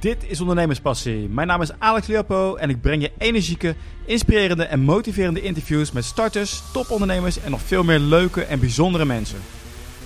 [0.00, 1.28] Dit is Ondernemerspassie.
[1.28, 6.04] Mijn naam is Alex Leopo en ik breng je energieke, inspirerende en motiverende interviews met
[6.04, 9.38] starters, topondernemers en nog veel meer leuke en bijzondere mensen.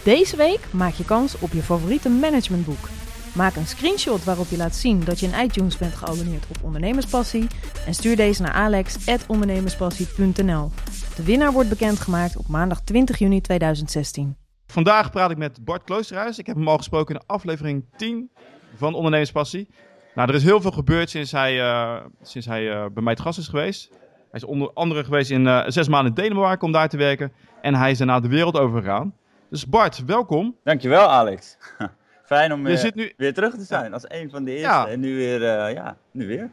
[0.05, 2.89] Deze week maak je kans op je favoriete managementboek.
[3.35, 7.47] Maak een screenshot waarop je laat zien dat je in iTunes bent geabonneerd op Ondernemerspassie
[7.87, 10.71] en stuur deze naar alex.ondernemerspassie.nl.
[11.17, 14.37] De winnaar wordt bekendgemaakt op maandag 20 juni 2016.
[14.67, 16.39] Vandaag praat ik met Bart Kloosterhuis.
[16.39, 18.31] Ik heb hem al gesproken in aflevering 10
[18.77, 19.69] van Ondernemerspassie.
[20.15, 23.23] Nou, er is heel veel gebeurd sinds hij, uh, sinds hij uh, bij mij het
[23.23, 23.89] gast is geweest.
[23.91, 27.33] Hij is onder andere geweest in uh, zes maanden in Denemarken om daar te werken.
[27.63, 29.15] En hij is daarna de wereld overgegaan.
[29.51, 30.57] Dus Bart, welkom.
[30.65, 31.57] Dankjewel Alex.
[32.25, 33.13] Fijn om nu...
[33.17, 34.67] weer terug te zijn als een van de eerste.
[34.67, 34.87] Ja.
[34.87, 36.51] En nu weer, ja, nu weer.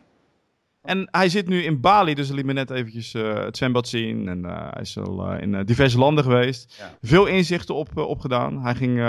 [0.81, 4.27] En hij zit nu in Bali, dus hij liet me net eventjes het zwembad zien.
[4.27, 6.75] En hij is al in diverse landen geweest.
[6.77, 6.97] Ja.
[7.01, 8.63] Veel inzichten op, opgedaan.
[8.63, 8.99] Hij ging...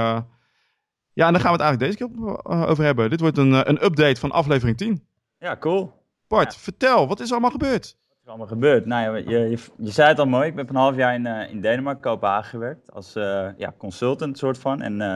[1.12, 3.10] Ja, en daar gaan we het eigenlijk deze keer over hebben.
[3.10, 5.04] Dit wordt een, een update van aflevering 10.
[5.38, 5.92] Ja, cool.
[6.28, 6.58] Bart, Ja.
[6.60, 7.96] vertel, wat is er allemaal gebeurd?
[8.08, 8.86] Wat is er allemaal gebeurd?
[8.86, 10.48] Nou, ja, je, je, je zei het al mooi.
[10.48, 12.92] Ik ben een half jaar in, uh, in Denemarken, Kopenhagen gewerkt.
[12.92, 14.80] Als uh, ja, consultant soort van.
[14.82, 15.14] En uh,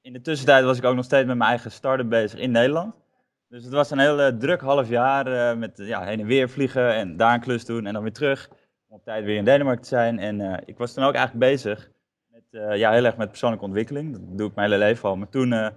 [0.00, 2.94] in de tussentijd was ik ook nog steeds met mijn eigen start-up bezig in Nederland.
[3.48, 7.16] Dus het was een heel druk half jaar met ja, heen en weer vliegen en
[7.16, 8.48] daar een klus doen en dan weer terug.
[8.88, 10.18] Om op tijd weer in Denemarken te zijn.
[10.18, 11.90] En ik was toen ook eigenlijk bezig
[12.50, 14.12] ja, heel erg met persoonlijke ontwikkeling.
[14.12, 15.16] Dat doe ik mijn hele leven al.
[15.16, 15.68] Maar toen uh,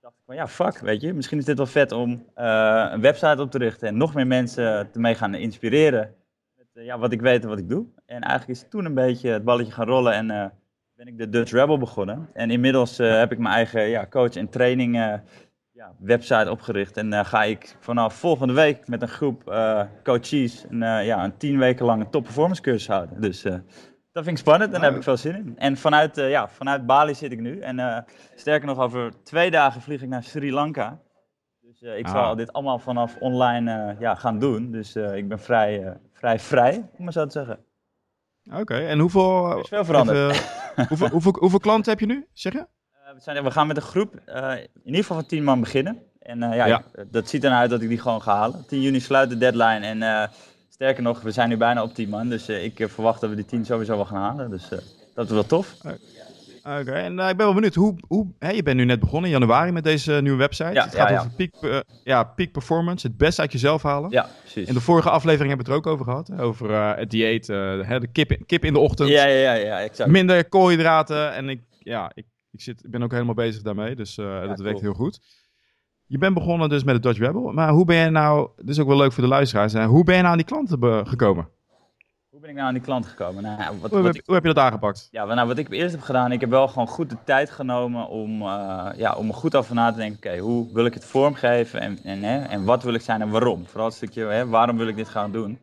[0.00, 3.00] dacht ik van ja, fuck, weet je, misschien is dit wel vet om uh, een
[3.00, 6.14] website op te richten en nog meer mensen te mee gaan inspireren.
[6.56, 7.86] Met ja, wat ik weet en wat ik doe.
[8.06, 10.52] En eigenlijk is toen een beetje het balletje gaan rollen en
[10.96, 12.28] ben ik de Dutch Rebel begonnen.
[12.32, 14.94] En inmiddels heb ik mijn eigen ja, coach en training
[15.72, 16.96] ja, website opgericht.
[16.96, 19.42] En ga ik vanaf volgende week met een groep
[20.02, 23.20] coaches een, ja, een tien weken lange top performance cursus houden.
[23.20, 23.46] Dus
[24.14, 25.58] dat vind ik spannend en daar heb ik veel zin in.
[25.58, 27.60] En vanuit, uh, ja, vanuit Bali zit ik nu.
[27.60, 27.98] En uh,
[28.34, 31.00] sterker nog, over twee dagen vlieg ik naar Sri Lanka.
[31.60, 32.12] Dus uh, ik ah.
[32.12, 34.70] zal dit allemaal vanaf online ja, gaan doen.
[34.70, 37.58] Dus ik ben vrij, vrij vrij, om maar zo te zeggen.
[38.50, 39.50] Oké, okay, en hoeveel...
[39.50, 40.18] Er is veel veranderd.
[40.18, 40.44] Even,
[40.88, 42.66] hoeveel, hoeveel, hoeveel, klanten heb je nu, zeg je?
[43.14, 46.02] we, zijn, we gaan met een groep in ieder geval van tien man beginnen.
[46.18, 46.78] En ja, ja.
[46.94, 48.66] Ik, dat ziet ernaar uit dat ik die gewoon ga halen.
[48.66, 50.30] 10 juni sluit de deadline en...
[50.74, 52.28] Sterker nog, we zijn nu bijna op 10 man.
[52.28, 54.50] Dus uh, ik uh, verwacht dat we die 10 sowieso wel gaan halen.
[54.50, 54.78] Dus uh,
[55.14, 55.74] dat is wel tof.
[55.78, 55.98] Oké,
[56.62, 57.04] okay.
[57.04, 57.74] en ik ben wel benieuwd.
[57.74, 60.72] Hoe, hoe, hè, je bent nu net begonnen in januari met deze nieuwe website.
[60.72, 63.06] Ja, het gaat ja, over peak, ja, peak performance.
[63.06, 64.10] Het beste uit jezelf halen.
[64.10, 64.68] Ja, precies.
[64.68, 66.40] In de vorige aflevering hebben we het er ook over gehad.
[66.40, 67.46] Over het dieet.
[67.46, 69.08] hè, de kip, kip in de ochtend.
[69.08, 70.10] Ja, ja, ja, ja exact.
[70.10, 71.34] Minder koolhydraten.
[71.34, 73.94] En ik, ja, ik, ik, zit, ik ben ook helemaal bezig daarmee.
[73.94, 74.62] Dus dat cool.
[74.62, 75.20] werkt heel goed.
[76.06, 77.52] Je bent begonnen dus met de Dutch Rebel.
[77.52, 79.86] Maar hoe ben je nou, dit is ook wel leuk voor de luisteraars, hè?
[79.86, 81.48] hoe ben je nou aan die klanten gekomen?
[82.34, 83.42] Hoe ben ik nou aan die klant gekomen?
[83.42, 85.08] Nou, wat, hoe, wat heb, ik, hoe, heb, je dat aangepakt?
[85.10, 88.08] Ja, nou, wat ik eerst heb gedaan, ik heb wel gewoon goed de tijd genomen
[88.08, 90.16] om, uh, ja, om er goed over na te denken.
[90.16, 93.20] Oké, okay, hoe wil ik het vormgeven en, en, hè, en wat wil ik zijn
[93.20, 93.66] en waarom?
[93.66, 95.58] Vooral het stukje, hè, waarom wil ik dit gaan doen?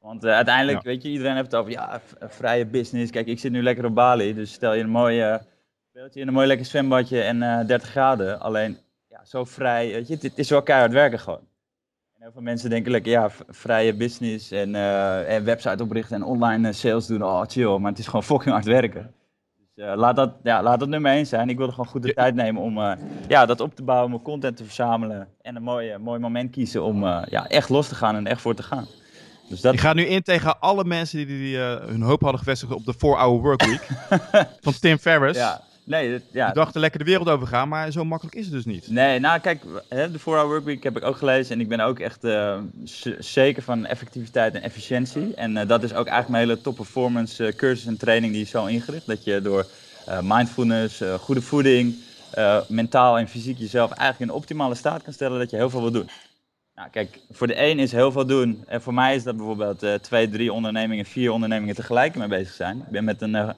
[0.00, 0.90] Want uh, uiteindelijk, ja.
[0.90, 3.10] weet je, iedereen heeft het over, ja, vrije business.
[3.10, 5.42] Kijk, ik zit nu lekker op Bali, dus stel je een mooie,
[5.88, 8.40] speelt je in een mooi lekker zwembadje en uh, 30 graden.
[8.40, 8.78] Alleen,
[9.24, 9.92] zo vrij.
[9.92, 11.40] Weet je, het is wel keihard werken gewoon.
[12.14, 16.22] En heel veel mensen denken lekker, ja, vrije business en, uh, en website oprichten en
[16.22, 17.22] online sales doen.
[17.22, 17.78] Oh, chill.
[17.78, 19.14] Maar het is gewoon fucking hard werken.
[19.74, 21.48] Dus uh, laat, dat, ja, laat dat nummer één zijn.
[21.48, 22.14] Ik wilde gewoon goed de ja.
[22.14, 22.92] tijd nemen om uh,
[23.28, 25.28] ja, dat op te bouwen, mijn content te verzamelen.
[25.40, 28.54] En een mooi, mooi moment kiezen om ja, echt los te gaan en echt voor
[28.54, 28.86] te gaan.
[29.48, 29.72] Dus dat...
[29.74, 32.94] Je gaat nu in tegen alle mensen die, die hun hoop hadden gevestigd op de
[32.94, 33.88] 4-hour workweek
[34.64, 35.38] van Tim Ferriss.
[35.38, 35.60] Ja.
[35.84, 36.44] Nee, dat, ja.
[36.44, 38.88] Die dachten lekker de wereld over gaan, maar zo makkelijk is het dus niet.
[38.88, 41.98] Nee, nou kijk, hè, de 4-Hour Workweek heb ik ook gelezen en ik ben ook
[41.98, 42.58] echt uh,
[43.18, 45.34] zeker van effectiviteit en efficiëntie.
[45.34, 48.42] En uh, dat is ook eigenlijk mijn hele top performance uh, cursus en training die
[48.42, 49.06] is zo ingericht.
[49.06, 49.66] Dat je door
[50.22, 51.94] mindfulness, goede voeding,
[52.68, 55.90] mentaal en fysiek jezelf eigenlijk in optimale staat kan stellen dat je heel veel wil
[55.90, 56.08] doen.
[56.74, 58.64] Nou kijk, voor de een is heel veel doen.
[58.66, 62.78] En voor mij is dat bijvoorbeeld twee, drie ondernemingen, vier ondernemingen tegelijk mee bezig zijn.
[62.78, 63.54] Ik ben met een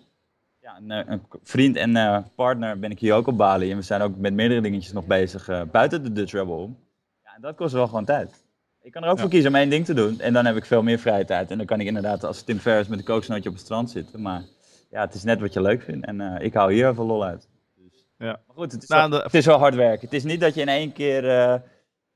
[0.66, 3.70] ja, een, een, vriend en uh, partner ben ik hier ook op Bali.
[3.70, 6.78] En we zijn ook met meerdere dingetjes nog bezig uh, buiten de Dutch Rebel om.
[7.22, 8.44] Ja, en dat kost wel gewoon tijd.
[8.82, 9.20] Ik kan er ook ja.
[9.20, 10.20] voor kiezen om één ding te doen.
[10.20, 11.50] En dan heb ik veel meer vrije tijd.
[11.50, 14.22] En dan kan ik inderdaad als Tim Ferriss met een kooksnootje op het strand zitten.
[14.22, 14.42] Maar
[14.90, 16.06] ja, het is net wat je leuk vindt.
[16.06, 17.48] En uh, ik hou hier veel lol uit.
[17.76, 18.40] Dus, ja.
[18.46, 19.24] Maar goed, het is, nou, wel, de...
[19.24, 20.04] het is wel hard werken.
[20.04, 21.22] Het is niet dat je in één keer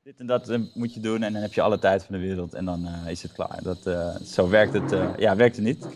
[0.03, 1.23] dit en dat moet je doen.
[1.23, 2.53] En dan heb je alle tijd van de wereld.
[2.53, 3.59] En dan is het klaar.
[3.63, 3.89] Dat,
[4.23, 5.87] zo werkt het, ja, werkt het niet.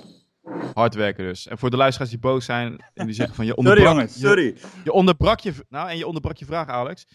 [0.74, 1.48] Hard werken dus.
[1.48, 4.20] En voor de luisteraars die boos zijn en die zeggen van je sorry onderbrak, jongens,
[4.20, 4.44] sorry.
[4.44, 7.08] Je, je, onderbrak je, nou, en je onderbrak je vraag, Alex.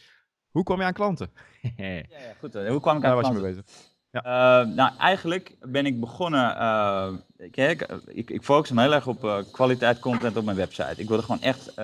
[0.51, 1.31] Hoe kwam je aan klanten?
[1.77, 2.03] ja, ja,
[2.39, 2.55] goed.
[2.55, 3.23] Hoe kwam ik aan Daar klanten?
[3.23, 3.89] was je mee bezig.
[4.11, 4.25] Ja.
[4.63, 6.57] Uh, nou, eigenlijk ben ik begonnen.
[6.57, 7.57] Uh, ik,
[8.07, 10.95] ik, ik, focus me heel erg op uh, kwaliteit content op mijn website.
[10.97, 11.75] Ik wilde gewoon echt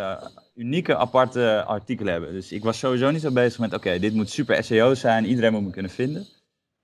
[0.54, 2.32] unieke, aparte artikelen hebben.
[2.32, 5.52] Dus ik was sowieso niet zo bezig met: oké, dit moet super SEO zijn, iedereen
[5.52, 6.26] moet me kunnen vinden.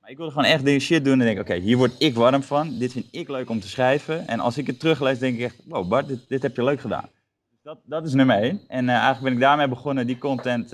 [0.03, 2.43] Maar ik wilde gewoon echt dingen shit doen en denk: oké, hier word ik warm
[2.43, 2.79] van.
[2.79, 4.27] Dit vind ik leuk om te schrijven.
[4.27, 7.09] En als ik het teruglees, denk ik echt: wow, Bart, dit, heb je leuk gedaan.
[7.51, 8.61] Dus dat, dat is nummer één.
[8.69, 10.71] En eigenlijk ben ik daarmee begonnen die content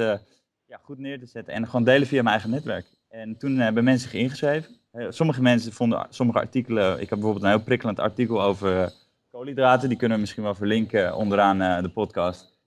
[0.68, 2.86] ja, goed neer te zetten en gewoon delen via mijn eigen netwerk.
[3.08, 4.76] En toen hebben eh, mensen zich ingeschreven.
[4.90, 6.92] Eh, sommige mensen vonden sommige artikelen.
[6.92, 8.90] Ik heb bijvoorbeeld een heel prikkelend artikel over eh,
[9.30, 9.88] koolhydraten.
[9.88, 12.57] Die kunnen we misschien wel verlinken onderaan de podcast.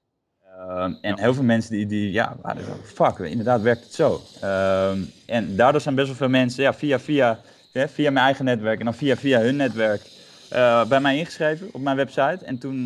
[1.01, 4.21] En heel veel mensen die, die ja, waren zo, fuck, inderdaad werkt het zo.
[5.25, 7.39] en daardoor zijn best wel veel mensen ja, via, via,
[7.73, 10.01] via mijn eigen netwerk en dan via, via hun netwerk
[10.87, 12.45] bij mij ingeschreven op mijn website.
[12.45, 12.83] En toen,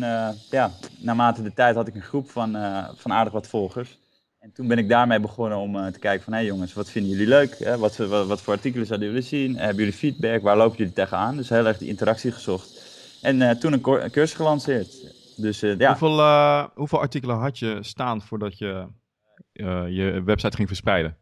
[0.50, 2.56] ja, naarmate de tijd had ik een groep van,
[2.96, 3.98] van aardig wat volgers.
[4.46, 6.90] En toen ben ik daarmee begonnen om uh, te kijken van, hé hey jongens, wat
[6.90, 7.58] vinden jullie leuk?
[7.58, 7.78] Hè?
[7.78, 9.56] Wat, wat, wat, voor artikelen zouden jullie zien?
[9.56, 10.42] Hebben jullie feedback?
[10.42, 11.36] Waar lopen jullie tegenaan?
[11.36, 12.82] Dus heel erg die interactie gezocht.
[13.22, 14.94] En uh, toen een, een, cursus gelanceerd.
[15.36, 15.88] Dus, uh, ja.
[15.88, 18.86] hoeveel, hoeveel artikelen had je staan voordat je
[19.88, 21.16] je website ging verspreiden?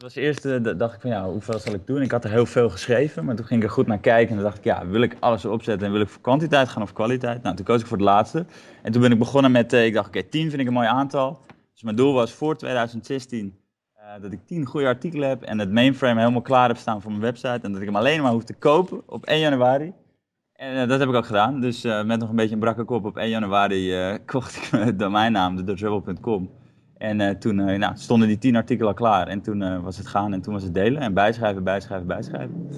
[0.00, 2.02] Dat was eerst, dacht ik van ja, hoeveel zal ik doen?
[2.02, 4.28] Ik had er heel veel geschreven, maar toen ging ik er goed naar kijken.
[4.28, 6.82] En dan dacht ik, ja, wil ik alles opzetten en wil ik voor kwantiteit gaan
[6.82, 7.42] of kwaliteit?
[7.42, 8.46] Nou, toen koos ik voor het laatste.
[8.82, 10.88] En toen ben ik begonnen met, ik dacht, oké, okay, 10 vind ik een mooi
[10.88, 11.40] aantal.
[11.72, 13.58] Dus mijn doel was voor 2016
[13.96, 17.02] uh, eh, dat ik 10 goede artikelen heb en het mainframe helemaal klaar heb staan
[17.02, 17.60] voor mijn website.
[17.62, 19.92] En dat ik hem alleen maar hoef te kopen op 1 januari.
[20.60, 21.60] En uh, dat heb ik ook gedaan.
[21.60, 23.94] Dus uh, met nog een beetje een brakke kop op 1 januari
[24.26, 26.46] kocht ik mijn domeinnaam, de
[26.98, 29.28] En toen nou, stonden die 10 artikelen al klaar.
[29.28, 32.68] En toen was het gaan en toen was het delen en bijschrijven, bijschrijven, bijschrijven.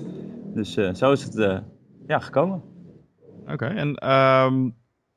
[0.54, 1.62] Dus zo is het
[2.06, 2.62] ja, gekomen.
[3.46, 4.74] Oké, en um,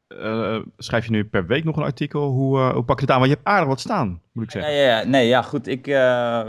[0.10, 2.30] uh, schrijf je nu per week nog een artikel?
[2.30, 3.20] Hoe, uh, hoe pak je het aan?
[3.20, 4.74] Want je hebt aardig wat staan, moet ik zeggen.
[4.74, 5.08] Ja, ja, ja.
[5.08, 5.68] nee, ja, goed.
[5.68, 6.48] Ik, uh,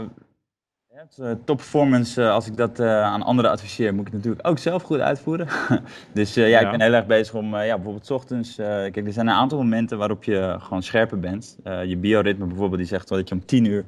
[1.45, 4.99] top performance, als ik dat aan anderen adviseer, moet ik het natuurlijk ook zelf goed
[4.99, 5.47] uitvoeren.
[6.13, 9.13] dus ja, ja, ik ben heel erg bezig om, ja, bijvoorbeeld s ochtends, kijk, er
[9.13, 11.57] zijn een aantal momenten waarop je gewoon scherper bent.
[11.63, 13.83] je bioritme bijvoorbeeld, die zegt wel dat je om tien uur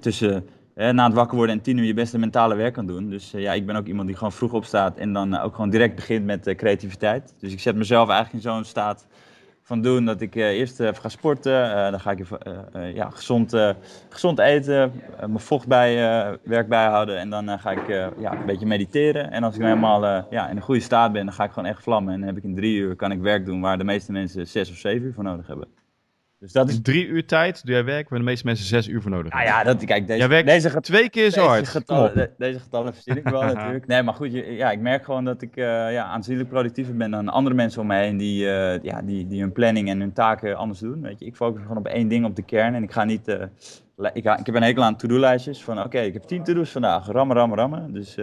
[0.00, 3.10] tussen na het wakker worden en tien uur je beste mentale werk kan doen.
[3.10, 5.94] Dus ja, ik ben ook iemand die gewoon vroeg opstaat en dan ook gewoon direct
[5.94, 7.34] begint met creativiteit.
[7.38, 9.06] Dus ik zet mezelf eigenlijk in zo'n staat
[9.66, 11.90] van doen dat ik eerst even ga sporten.
[11.90, 12.26] dan ga ik
[12.94, 13.56] ja, gezond,
[14.08, 15.94] gezond eten, mijn vocht bij,
[16.42, 17.18] werk bijhouden.
[17.18, 17.88] En dan ga ik
[18.18, 19.30] ja, een beetje mediteren.
[19.30, 21.82] En als ik helemaal ja, in een goede staat ben, dan ga ik gewoon echt
[21.82, 22.12] vlammen.
[22.12, 24.46] En dan heb ik in drie uur kan ik werk doen waar de meeste mensen
[24.46, 25.83] zes of zeven uur voor nodig hebben.
[26.44, 29.02] Dus dat is drie uur tijd, doe jij werk waar de meeste mensen zes uur
[29.02, 29.50] voor nodig hebben.
[29.50, 31.68] Nou ja, dat, kijk, deze, jij deze gaat twee keer zo hard.
[31.68, 33.86] Getallen, deze getallen verzin ik wel natuurlijk.
[33.86, 37.28] Nee, maar goed, ja, ik merk gewoon dat ik uh, ja, aanzienlijk productiever ben dan
[37.28, 40.56] andere mensen om me heen die, uh, ja, die, die hun planning en hun taken
[40.56, 41.00] anders doen.
[41.00, 42.74] Weet je, ik focus gewoon op één ding, op de kern.
[42.74, 43.28] En ik ga niet.
[43.28, 43.42] Uh,
[44.12, 47.06] ik, ik heb een hekel aan to-do-lijstjes van oké, okay, ik heb tien to-do's vandaag,
[47.06, 47.92] rammen, rammen, rammen.
[47.92, 48.16] Dus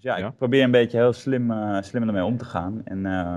[0.00, 2.80] dus ja, ik probeer een beetje heel slim, uh, slim ermee om te gaan.
[2.84, 3.36] En, uh,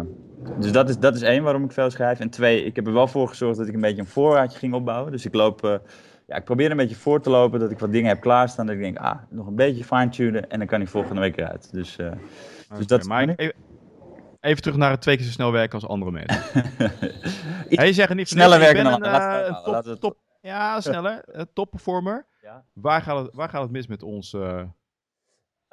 [0.60, 2.19] dus dat is, dat is één waarom ik veel schrijf.
[2.19, 4.74] En twee, ik heb er wel voor gezorgd dat ik een beetje een voorraadje ging
[4.74, 5.12] opbouwen.
[5.12, 5.75] Dus ik loop, uh,
[6.27, 8.65] ja, ik probeer een beetje voor te lopen, dat ik wat dingen heb klaarstaan.
[8.65, 11.71] Dat ik denk, ah, nog een beetje fine-tunen en dan kan ik volgende week eruit.
[11.71, 12.18] Dus, okay,
[12.77, 13.56] dus dat maar even,
[14.39, 16.42] even, terug naar het twee keer zo snel werken als andere mensen.
[17.80, 21.24] hey, zeggen niet sneller werken dan een, top, top, Ja, sneller.
[21.54, 22.25] top performer.
[22.42, 22.63] Ja.
[22.74, 24.36] Waar, gaat het, waar gaat het mis met ons...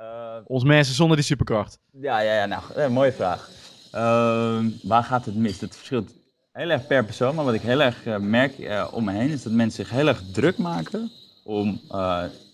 [0.00, 1.78] Uh, Ons mensen zonder die superkracht.
[1.92, 3.50] Ja, ja, ja nou, eh, mooie vraag.
[3.94, 5.60] Uh, waar gaat het mis?
[5.60, 6.14] Het verschilt
[6.52, 8.54] heel erg per persoon, maar wat ik heel erg uh, merk
[8.92, 11.10] om me heen is dat mensen zich heel erg druk maken
[11.44, 11.80] om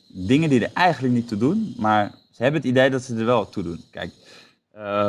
[0.08, 3.24] dingen die er eigenlijk niet toe doen, maar ze hebben het idee dat ze er
[3.24, 3.84] wel toe doen.
[3.90, 4.12] Kijk,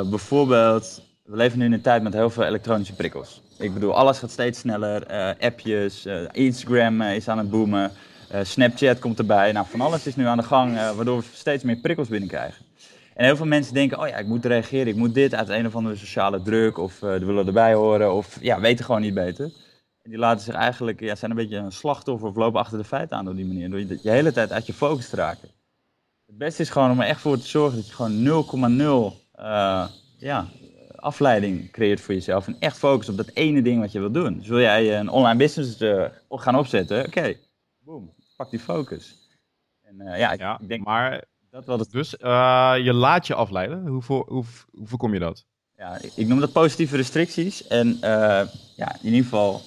[0.10, 3.42] bijvoorbeeld, we leven nu in een tijd met heel veel elektronische prikkels.
[3.58, 5.06] Ik bedoel, alles gaat steeds sneller,
[5.40, 7.92] appjes, Instagram is aan het boomen.
[8.34, 9.52] Uh, Snapchat komt erbij.
[9.52, 12.66] Nou, van alles is nu aan de gang, uh, waardoor we steeds meer prikkels binnenkrijgen.
[13.14, 15.66] En heel veel mensen denken, oh ja, ik moet reageren, ik moet dit uit een
[15.66, 19.46] of andere sociale druk, of uh, willen erbij horen, of ja, weten gewoon niet beter.
[20.02, 22.84] En die laten zich eigenlijk, ja, zijn een beetje een slachtoffer of lopen achter de
[22.84, 25.50] feiten aan op die manier, door je de hele tijd uit je focus te raken.
[26.26, 29.18] Het beste is gewoon om er echt voor te zorgen dat je gewoon 0,0
[30.18, 30.48] ja,
[30.96, 34.38] afleiding creëert voor jezelf en echt focust op dat ene ding wat je wil doen.
[34.38, 35.78] Dus wil jij een online business
[36.30, 37.36] gaan opzetten, oké,
[37.88, 39.16] boom, pak die focus.
[39.82, 41.92] En uh, ja, ik, ja, ik, denk maar dat wat het...
[41.92, 43.88] Dus uh, je laat je afleiden.
[43.88, 45.46] Hoe, voor, hoe, hoe voorkom je dat?
[45.76, 47.68] Ja, ik noem dat positieve restricties.
[47.68, 48.02] En uh,
[48.76, 49.62] ja, in ieder geval,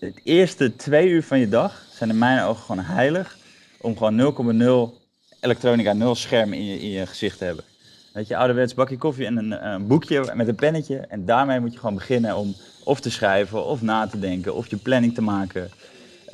[0.00, 3.36] het eerste twee uur van je dag zijn in mijn ogen gewoon heilig.
[3.80, 5.04] Om gewoon 0,0
[5.40, 7.64] elektronica, 0 scherm in je, in je gezicht te hebben.
[8.12, 10.96] Weet je, ouderwets bakje koffie en een, een, boekje met een pennetje.
[10.96, 14.70] En daarmee moet je gewoon beginnen om of te schrijven, of na te denken, of
[14.70, 15.70] je planning te maken.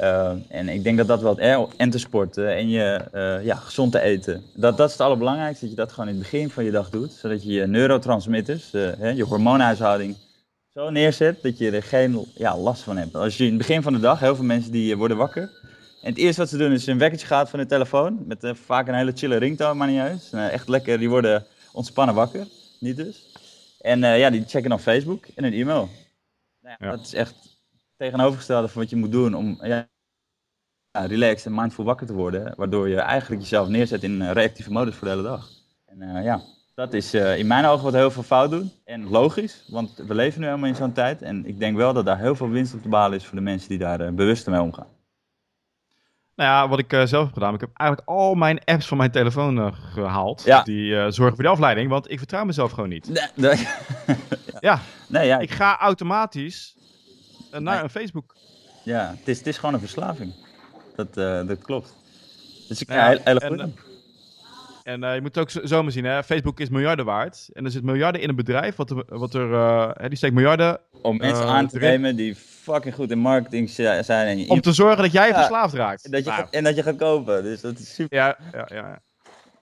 [0.02, 3.54] Uh, en ik denk dat dat wel, eh, en te sporten en je uh, ja,
[3.54, 4.42] gezond te eten.
[4.54, 6.90] Dat, dat is het allerbelangrijkste, dat je dat gewoon in het begin van je dag
[6.90, 7.12] doet.
[7.12, 10.16] Zodat je je neurotransmitters, hè, je hormoonhuishouding,
[10.72, 13.14] zo neerzet dat je er geen ja, last van hebt.
[13.14, 15.42] Als je in het begin van de dag, heel veel mensen die worden wakker.
[16.02, 18.24] En het eerste wat ze doen is een wekkertje gaat van de telefoon.
[18.26, 20.32] Met vaak een hele chille ringtone, maar niet juist.
[20.34, 22.46] echt lekker, die worden ontspannen wakker.
[22.80, 23.26] Niet dus.
[23.80, 25.88] En ja, die checken dan Facebook en een e-mail.
[26.60, 26.90] Nou ja, ja.
[26.96, 27.34] Dat is echt
[27.96, 29.88] tegenovergestelde van wat je moet doen om ja,
[30.92, 32.54] relaxed en mindful wakker te worden.
[32.56, 35.48] Waardoor je eigenlijk jezelf neerzet in een reactieve modus voor de hele dag.
[35.86, 36.40] En uh, ja,
[36.74, 38.72] dat is uh, in mijn ogen wat heel veel fout doen.
[38.84, 41.22] En logisch, want we leven nu helemaal in zo'n tijd.
[41.22, 43.44] En ik denk wel dat daar heel veel winst op te behalen is voor de
[43.44, 44.86] mensen die daar uh, bewust mee omgaan.
[46.36, 49.10] Nou ja, wat ik zelf heb gedaan, ik heb eigenlijk al mijn apps van mijn
[49.10, 50.42] telefoon gehaald.
[50.44, 50.62] Ja.
[50.62, 53.08] Die zorgen voor de afleiding, want ik vertrouw mezelf gewoon niet.
[53.08, 53.68] Nee, nee.
[54.60, 54.80] ja.
[55.08, 56.76] Nee, ja, ik ga automatisch
[57.50, 58.36] naar een Facebook.
[58.84, 60.34] Ja, het is, het is gewoon een verslaving.
[61.10, 61.96] Dat, uh, dat klopt.
[62.68, 63.74] Dus ik ja, heel, heel en, en,
[64.82, 66.22] en uh, je moet het ook zo maar zien, hè?
[66.22, 67.48] Facebook is miljarden waard.
[67.52, 70.80] En er zit miljarden in een bedrijf, wat er, wat er uh, die steekt miljarden...
[71.02, 74.04] Om mensen aan te nemen die fucking goed in marketing zijn.
[74.06, 76.04] En Om te zorgen dat jij ja, verslaafd raakt.
[76.04, 76.42] En dat, je nou.
[76.42, 78.16] gaat, en dat je gaat kopen, dus dat is super.
[78.16, 79.00] Ja, ja, ja.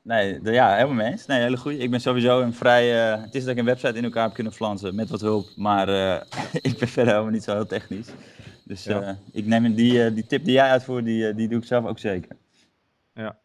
[0.03, 1.27] Nee, de, ja, helemaal mee eens.
[1.27, 1.73] Nee, hele goed.
[1.79, 2.89] Ik ben sowieso een vrij...
[3.21, 5.47] Het is dat ik een website in elkaar heb kunnen flansen met wat hulp.
[5.57, 5.89] Maar
[6.69, 8.09] ik ben verder helemaal niet zo heel technisch.
[8.71, 9.03] Dus ja.
[9.03, 11.99] uh, ik neem die, die tip die jij uitvoert, die, die doe ik zelf ook
[11.99, 12.37] zeker.
[13.15, 13.39] Ja.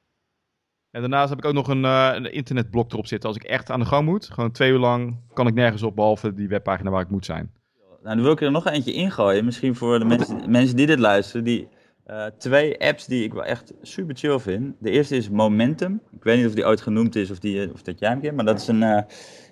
[0.91, 3.29] En daarnaast heb ik ook nog een, een internetblok erop zitten.
[3.29, 5.95] Als ik echt aan de gang moet, gewoon twee uur lang, kan ik nergens op,
[5.95, 7.51] behalve die webpagina waar ik moet zijn.
[8.03, 9.45] Nou, dan wil ik er nog eentje ingooien.
[9.45, 11.67] Misschien voor de mensen, mensen die dit luisteren, die
[12.07, 14.75] uh, twee apps die ik wel echt super chill vind.
[14.79, 16.01] De eerste is Momentum.
[16.11, 18.35] Ik weet niet of die ooit genoemd is of, die, of dat jij hem kent,
[18.35, 19.01] maar dat is een, uh,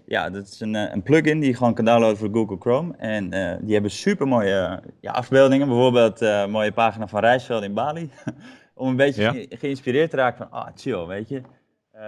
[0.06, 2.94] ja, dat is een, een plugin die je gewoon kan downloaden voor Google Chrome.
[2.98, 5.68] En uh, die hebben super mooie ja, afbeeldingen.
[5.68, 8.10] Bijvoorbeeld een mooie pagina van Rijsveld in Bali.
[8.76, 9.58] Om een beetje ja.
[9.58, 11.42] geïnspireerd te raken van, ah, chill, weet je.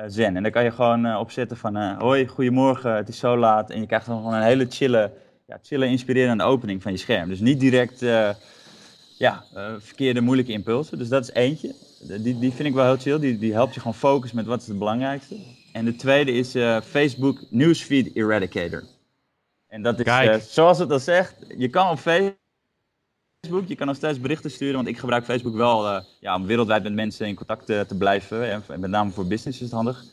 [0.07, 0.35] zen.
[0.35, 3.69] En dan kan je gewoon opzetten van, hoi, goedemorgen, het is zo laat.
[3.69, 5.11] En je krijgt dan gewoon een hele chille,
[5.47, 7.29] ja, chille, inspirerende opening van je scherm.
[7.29, 8.03] Dus niet direct
[9.17, 10.97] ja, uh, verkeerde, moeilijke impulsen.
[10.97, 11.75] Dus dat is eentje.
[12.07, 13.19] Die, die vind ik wel heel chill.
[13.19, 15.35] Die, die helpt je gewoon focussen met wat is het belangrijkste.
[15.75, 18.83] En de tweede is uh, Facebook Newsfeed Eradicator.
[19.67, 23.95] En dat is, uh, zoals het al zegt, je kan op Facebook, je kan nog
[23.95, 24.75] steeds berichten sturen.
[24.75, 28.51] Want ik gebruik Facebook wel ja, om wereldwijd met mensen in contact te, blijven.
[28.51, 30.03] En met name voor business is het handig.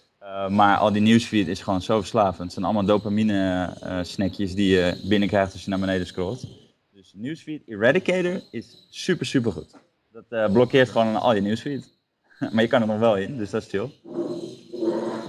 [0.48, 2.42] maar al die newsfeed is gewoon zo verslavend.
[2.42, 3.70] Het zijn allemaal dopamine
[4.02, 6.46] snackjes die je binnenkrijgt als je naar beneden scrolt.
[6.92, 9.74] Dus Newsfeed Eradicator is super, super goed.
[10.12, 11.92] Dat blokkeert gewoon al je nieuwsfeed.
[12.52, 13.90] maar je kan er nog wel in, dus dat is chill.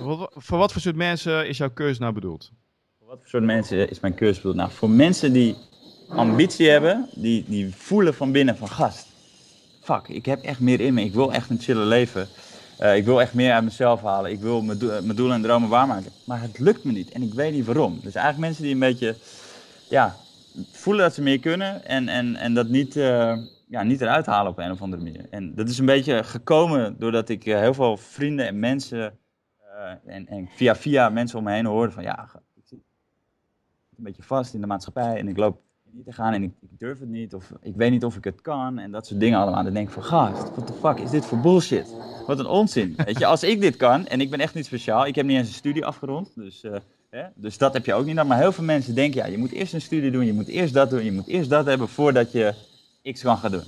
[0.03, 2.51] Voor, wat voor soort mensen is jouw cursus nou bedoeld?
[2.99, 4.55] Voor wat voor soort mensen is mijn cursus bedoeld?
[4.55, 5.55] Nou, voor mensen die
[6.09, 9.07] ambitie hebben, die, die voelen van binnen van gast.
[9.81, 11.03] Fuck, ik heb echt meer in me.
[11.03, 12.27] Ik wil echt een chille leven.
[12.81, 14.31] Uh, ik wil echt meer uit mezelf halen.
[14.31, 16.11] Ik wil mijn, do mijn doelen en dromen waarmaken.
[16.25, 17.99] Maar het lukt me niet en ik weet niet waarom.
[18.01, 19.15] Dus eigenlijk mensen die een beetje
[19.89, 20.15] ja,
[20.71, 24.51] voelen dat ze meer kunnen en, en, en dat niet, uh, ja, niet eruit halen
[24.51, 25.25] op een of andere manier.
[25.29, 29.17] En dat is een beetje gekomen doordat ik heel veel vrienden en mensen
[30.05, 32.79] en, en, via via mensen om me heen hoorde van ja, ik zit
[33.97, 35.61] een beetje vast in de maatschappij en ik loop
[35.91, 38.23] niet te gaan en ik, ik, durf het niet of ik weet niet of ik
[38.23, 39.63] het kan en dat soort dingen allemaal.
[39.63, 41.95] Dan denk ik van gast, what the fuck is dit voor bullshit?
[42.27, 42.93] Wat een onzin.
[43.05, 45.37] Weet je, als ik dit kan en ik ben echt niet speciaal, ik heb niet
[45.37, 46.63] eens een studie afgerond, dus
[47.13, 47.23] Hè?
[47.35, 48.23] Dus dat heb je ook niet.
[48.23, 50.73] Maar heel veel mensen denken, ja, je moet eerst een studie doen, je moet eerst
[50.73, 52.53] dat doen, je moet eerst dat hebben voordat je
[53.11, 53.63] X kan gaan doen.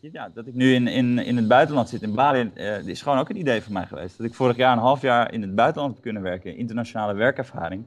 [0.00, 3.18] Ja, dat ik nu in, in, in het buitenland zit, in Bali, uh, is gewoon
[3.18, 4.18] ook een idee van mij geweest.
[4.18, 7.84] Dat ik vorig jaar een half jaar in het buitenland heb kunnen werken, internationale werkervaring,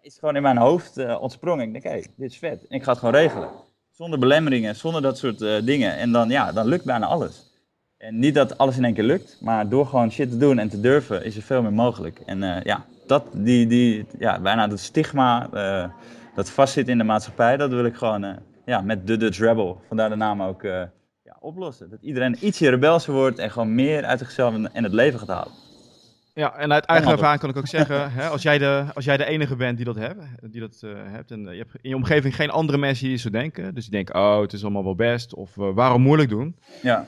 [0.00, 1.66] is gewoon in mijn hoofd uh, ontsprongen.
[1.66, 2.64] Ik denk, hé, hey, dit is vet.
[2.68, 3.48] Ik ga het gewoon regelen.
[3.90, 5.96] Zonder belemmeringen, zonder dat soort uh, dingen.
[5.96, 7.52] En dan, ja, dan lukt bijna alles.
[7.96, 10.68] En niet dat alles in één keer lukt, maar door gewoon shit te doen en
[10.68, 12.20] te durven, is er veel meer mogelijk.
[12.26, 15.48] En ja, dat, die, die, ja, bijna dat stigma
[16.34, 20.08] dat vastzit in de maatschappij, dat wil ik gewoon ja, met de Dutch Rebel, vandaar
[20.08, 20.62] de naam ook,
[21.44, 21.90] oplossen.
[21.90, 25.52] Dat iedereen ietsje rebelser wordt en gewoon meer uit zichzelf en het leven gaat halen.
[26.34, 29.16] Ja, en uit eigen ervaring kan ik ook zeggen, hè, als, jij de, als jij
[29.16, 31.96] de enige bent die dat, hebt, die dat uh, hebt en je hebt in je
[31.96, 34.94] omgeving geen andere mensen die zo denken, dus die denken, oh, het is allemaal wel
[34.94, 37.06] best, of uh, waarom moeilijk doen, ja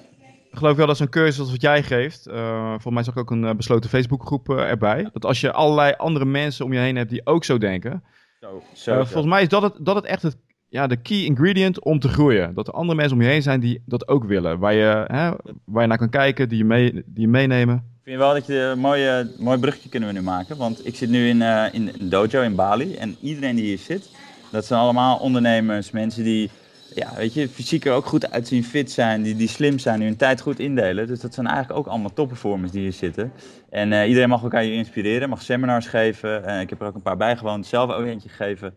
[0.57, 3.31] geloof wel dat zo'n cursus als wat jij geeft, uh, voor mij zag ik ook
[3.31, 6.97] een uh, besloten Facebookgroep uh, erbij, dat als je allerlei andere mensen om je heen
[6.97, 8.05] hebt die ook zo denken,
[8.41, 10.37] zo, zo, volgens mij is dat het, dat het echt het,
[10.69, 12.55] ja, de key ingredient om te groeien.
[12.55, 15.31] Dat er andere mensen om je heen zijn die dat ook willen, waar je, hè,
[15.65, 17.75] waar je naar kan kijken, die je, mee, die je meenemen.
[17.77, 20.97] Ik vind wel dat je een mooie, mooi brugje kunnen we nu maken, want ik
[20.97, 21.43] zit nu in,
[21.73, 24.11] in een dojo in Bali en iedereen die hier zit,
[24.53, 26.51] dat zijn allemaal ondernemers, mensen die
[26.97, 30.09] ja, weet je, fysiek er ook goed uitzien, fit zijn, die, die slim zijn, die
[30.09, 31.07] hun tijd goed indelen.
[31.07, 33.33] Dus dat zijn eigenlijk ook allemaal topperformers die hier zitten.
[33.71, 36.61] En uh, iedereen mag elkaar hier inspireren, mag seminars geven.
[36.61, 38.75] Ik heb er ook een paar bijgewoond, zelf ook eentje gegeven.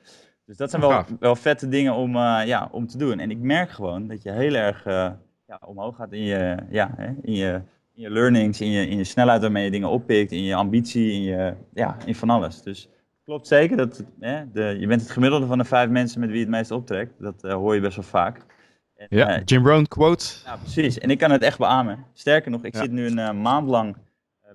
[0.50, 3.20] Dus dat zijn wel, wel vette dingen om, uh, ja, om te doen.
[3.20, 4.84] En ik merk gewoon dat je heel erg
[5.46, 7.62] ja, omhoog gaat in je, ja, hè, in je,
[7.94, 11.12] in je learnings, in je, in je snelheid waarmee je dingen oppikt, in je ambitie,
[11.12, 12.62] in, je, ja, in van alles.
[12.62, 12.90] Dus
[13.24, 13.78] klopt zeker.
[13.78, 16.72] Dat, hè, de, je bent het gemiddelde van de vijf mensen met wie het meest
[16.72, 17.14] optrekt.
[17.20, 18.46] Dat uh, hoor je best wel vaak.
[18.96, 20.26] En, ja, Jim Rohn quote.
[20.46, 20.98] Ja, precies.
[20.98, 22.06] En ik kan het echt beamen.
[22.14, 22.82] Sterker nog, ik ja.
[22.82, 23.96] zit nu een maand lang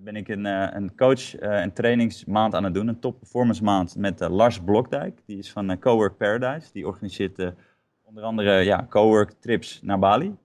[0.01, 2.89] ben ik een, een coach- en trainingsmaand aan het doen.
[2.89, 5.21] Een top performance maand met Lars Blokdijk.
[5.27, 6.73] Die is van Cowork Paradise.
[6.73, 7.53] Die organiseert
[8.03, 10.37] onder andere ja, cowork trips naar Bali.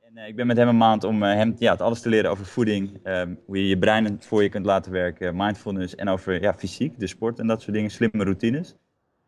[0.00, 2.46] En ik ben met hem een maand om hem ja, het alles te leren over
[2.46, 6.54] voeding, um, hoe je je brein voor je kunt laten werken, mindfulness en over ja,
[6.54, 8.76] fysiek, de sport en dat soort dingen, slimme routines.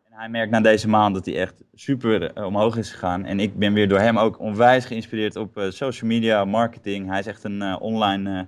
[0.04, 3.24] En hij merkt na deze maand dat hij echt super omhoog is gegaan.
[3.24, 7.08] En ik ben weer door hem ook onwijs geïnspireerd op social media, marketing.
[7.08, 8.46] Hij is echt een online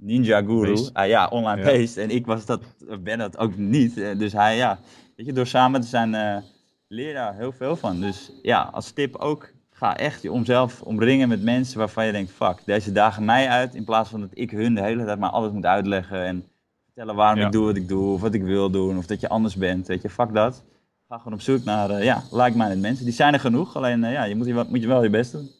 [0.00, 0.88] ninja guru.
[0.92, 1.66] Ah, ja, online ja.
[1.66, 1.96] beest.
[1.96, 2.62] En ik was dat,
[3.00, 3.94] ben dat ook niet.
[3.94, 4.78] dus hij, ja,
[5.16, 6.44] weet je, door samen te zijn
[6.88, 8.00] leer daar heel veel van.
[8.00, 12.30] Dus ja, als tip ook ga echt je omzelf omringen met mensen waarvan je denkt,
[12.30, 13.74] fuck, deze dagen mij uit.
[13.74, 16.44] In plaats van dat ik hun de hele tijd maar alles moet uitleggen en
[16.84, 17.46] vertellen waarom ja.
[17.46, 19.86] ik doe wat ik doe, of wat ik wil doen, of dat je anders bent.
[19.86, 20.64] Weet je, fuck dat.
[21.08, 23.04] Ga gewoon op zoek naar, uh, ja, like-minded mensen.
[23.04, 25.32] Die zijn er genoeg, alleen uh, ja, je moet, je, moet je wel je best
[25.32, 25.50] doen.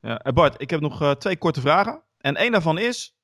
[0.00, 2.02] Ja, Bart, ik heb nog uh, twee korte vragen.
[2.24, 3.14] En één daarvan is,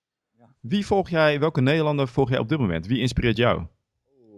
[0.61, 2.87] wie volg jij, welke Nederlander volg jij op dit moment?
[2.87, 3.63] Wie inspireert jou?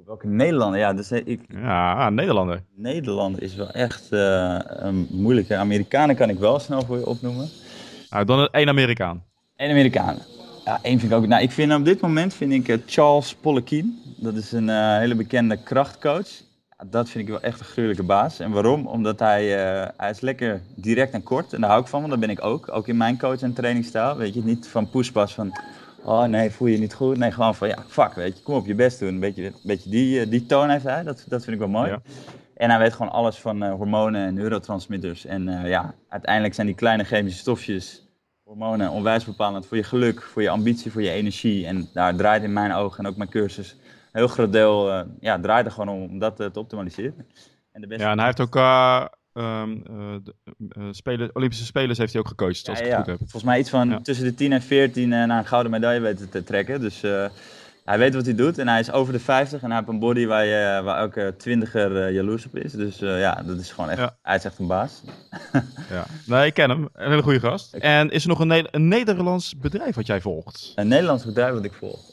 [0.06, 0.78] Welke Nederlander?
[0.78, 2.64] Ja, dus ik, ja Nederlander.
[2.74, 5.56] Nederlander is wel echt uh, een moeilijke.
[5.56, 7.48] Amerikanen kan ik wel snel voor je opnoemen.
[8.10, 9.24] Nou, dan één Amerikaan.
[9.56, 10.18] Eén Amerikaan.
[10.64, 11.26] Ja, één vind ik ook.
[11.26, 14.02] Nou, ik vind op dit moment vind ik uh, Charles Poliquin.
[14.16, 16.28] Dat is een uh, hele bekende krachtcoach.
[16.86, 18.40] Dat vind ik wel echt een gruwelijke baas.
[18.40, 18.86] En waarom?
[18.86, 19.44] Omdat hij,
[19.96, 21.52] hij is lekker direct en kort.
[21.52, 22.72] En daar hou ik van, want dat ben ik ook.
[22.72, 24.16] Ook in mijn coach- en trainingsstijl.
[24.16, 25.52] Weet je, niet van pushpas van
[26.04, 27.18] Oh nee, voel je niet goed?
[27.18, 29.08] Nee, gewoon van ja, fuck, weet je, kom op je best doen.
[29.08, 31.90] Een beetje, een beetje die, die toon heeft hij, dat, dat vind ik wel mooi.
[31.90, 32.02] Ja.
[32.54, 35.24] En hij weet gewoon alles van uh, hormonen en neurotransmitters.
[35.24, 38.06] En uh, ja, uiteindelijk zijn die kleine chemische stofjes,
[38.42, 41.66] hormonen, onwijs bepalend voor je geluk, voor je ambitie, voor je energie.
[41.66, 43.76] En daar draait in mijn ogen en ook mijn cursus
[44.12, 47.26] heel groot deel, uh, ja, draait er gewoon om, om dat te optimaliseren.
[47.72, 48.56] En de beste ja, en hij heeft ook
[49.34, 50.34] Um, uh, de,
[50.78, 52.96] uh, spelen, Olympische Spelers heeft hij ook gecoacht, als ja, ik het ja.
[52.96, 53.18] goed heb.
[53.18, 54.00] Volgens mij iets van ja.
[54.00, 56.80] tussen de 10 en 14 uh, naar een gouden medaille weten te trekken.
[56.80, 57.00] Dus
[57.84, 59.98] hij weet wat hij doet en hij is over de 50 en hij heeft een
[59.98, 62.72] body waar, je, waar elke twintiger jaloers op is.
[62.72, 65.02] Dus ja, dat is gewoon echt, hij is echt een baas.
[65.90, 66.04] ja.
[66.26, 66.88] Nee, ik ken hem.
[66.92, 67.74] Een hele goede gast.
[67.74, 70.72] En is er nog een, ne een Nederlands bedrijf wat jij volgt?
[70.74, 72.11] Een Nederlands bedrijf wat ik volg?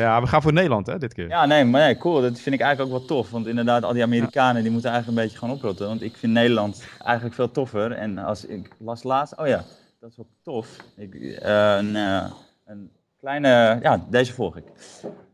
[0.00, 1.28] Ja, we gaan voor Nederland hè, dit keer.
[1.28, 2.20] Ja, nee, maar nee, cool.
[2.20, 3.30] Dat vind ik eigenlijk ook wel tof.
[3.30, 5.86] Want inderdaad, al die Amerikanen die moeten eigenlijk een beetje gaan oprotten.
[5.86, 7.92] Want ik vind Nederland eigenlijk veel toffer.
[7.92, 9.64] En als ik las laatst, oh ja,
[10.00, 10.76] dat is wel tof.
[10.96, 12.24] Ik, een, uh,
[12.66, 14.64] een kleine, ja, deze volg ik.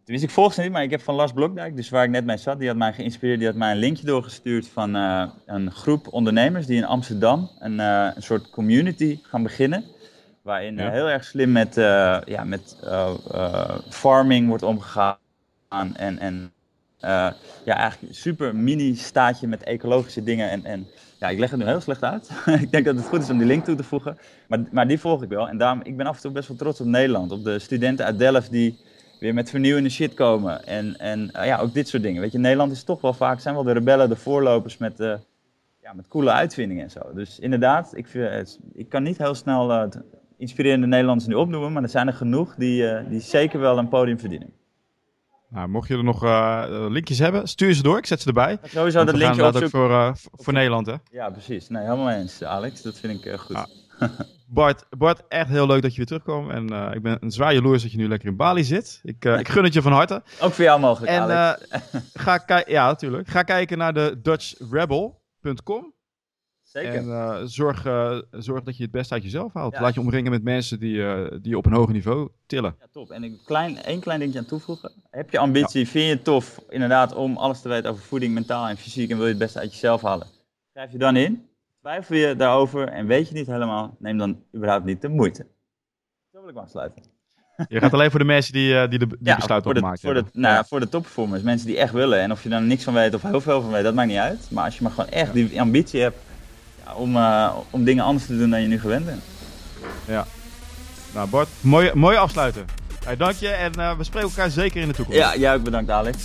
[0.04, 2.24] Tenminste, ik volg ze niet, maar ik heb van Lars Blokdijk, dus waar ik net
[2.24, 3.38] mee zat, die had mij geïnspireerd.
[3.38, 7.78] Die had mij een linkje doorgestuurd van uh, een groep ondernemers die in Amsterdam een,
[7.78, 9.84] een soort community gaan beginnen.
[10.42, 10.90] Waarin ja.
[10.90, 15.16] heel erg slim met, uh, ja, met uh, farming wordt omgegaan.
[15.68, 16.52] En, en
[17.64, 20.50] ja, eigenlijk super mini staatje met ecologische dingen.
[20.50, 20.86] En, en
[21.18, 22.30] ja, ik leg het nu heel slecht uit.
[22.64, 24.18] ik denk dat het goed is om die link toe te voegen.
[24.48, 25.48] Maar, maar die volg ik wel.
[25.48, 27.32] En daarom, ik ben af en toe best wel trots op Nederland.
[27.32, 28.78] Op de studenten uit Delft die
[29.20, 30.66] weer met vernieuwende shit komen.
[30.66, 32.20] En, en ja, ook dit soort dingen.
[32.20, 34.98] Weet je, Nederland is toch wel vaak, zijn wel de rebellen, de voorlopers met
[35.82, 37.00] ja, met coole uitvindingen en zo.
[37.14, 39.84] Dus inderdaad, ik, vind, ik kan niet heel snel uh,
[40.42, 43.88] inspirerende Nederlanders nu opnoemen, maar er zijn er genoeg die, uh, die zeker wel een
[43.88, 44.52] podium verdienen.
[45.48, 47.98] Nou, mocht je er nog uh, linkjes hebben, stuur ze door.
[47.98, 48.58] Ik zet ze erbij.
[48.62, 50.94] Ja, sowieso dat linkje ook voor, uh, voor Nederland, hè?
[51.10, 51.68] Ja, precies.
[51.68, 52.82] Nee, helemaal eens, Alex.
[52.82, 53.56] Dat vind ik goed.
[53.56, 53.64] Ah.
[54.46, 56.50] Bart, Bart, echt heel leuk dat je weer terugkomt.
[56.50, 59.00] En ik ben een zwaar jaloers dat je nu lekker in Bali zit.
[59.02, 60.22] Ik, ik gun het je van harte.
[60.40, 61.66] Ook voor jou mogelijk, en, Alex.
[62.14, 63.28] ga ja, natuurlijk.
[63.28, 65.94] Ga kijken naar de DutchRebel.com.
[66.72, 66.94] Zeker.
[66.94, 69.74] En uh, zorg, uh, zorg dat je het beste uit jezelf haalt.
[69.74, 69.80] Ja.
[69.80, 72.74] Laat je omringen met mensen die, uh, die je op een hoger niveau tillen.
[72.78, 73.10] Ja, top.
[73.10, 74.92] En een klein, één klein dingetje aan toevoegen.
[75.10, 75.86] Heb je ambitie, ja.
[75.86, 79.16] vind je het tof inderdaad om alles te weten over voeding, mentaal en fysiek en
[79.16, 80.26] wil je het beste uit jezelf halen?
[80.70, 81.48] Schrijf je dan in.
[81.80, 85.46] Twijfel je daarover en weet je niet helemaal, neem dan überhaupt niet de moeite.
[86.32, 87.02] Zo wil ik maar afsluiten.
[87.68, 89.96] Je gaat alleen voor de mensen die, die de die ja, besluit voor de.
[90.00, 90.64] Voor de, nou, ja.
[90.64, 92.20] voor de topperformers, mensen die echt willen.
[92.20, 94.18] En of je daar niks van weet of heel veel van weet, dat maakt niet
[94.18, 94.48] uit.
[94.50, 96.16] Maar als je maar gewoon echt die ambitie hebt
[96.96, 99.22] om, uh, om dingen anders te doen dan je nu gewend bent.
[100.06, 100.26] Ja.
[101.14, 102.64] Nou Bart, mooi, mooi afsluiten.
[103.04, 105.20] Hey, dank je en uh, we spreken elkaar zeker in de toekomst.
[105.20, 106.18] Ja, jij ook bedankt Alex.